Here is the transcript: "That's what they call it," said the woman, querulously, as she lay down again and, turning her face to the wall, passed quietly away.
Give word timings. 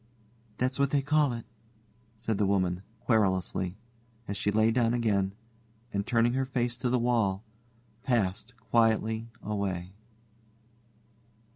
"That's 0.57 0.79
what 0.79 0.89
they 0.89 1.03
call 1.03 1.31
it," 1.33 1.45
said 2.17 2.39
the 2.39 2.47
woman, 2.47 2.81
querulously, 3.01 3.77
as 4.27 4.35
she 4.35 4.49
lay 4.49 4.71
down 4.71 4.95
again 4.95 5.33
and, 5.93 6.07
turning 6.07 6.33
her 6.33 6.43
face 6.47 6.75
to 6.77 6.89
the 6.89 6.97
wall, 6.97 7.43
passed 8.01 8.55
quietly 8.71 9.29
away. 9.43 9.93